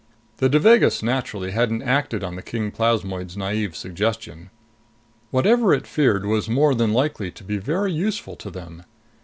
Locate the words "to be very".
7.29-7.91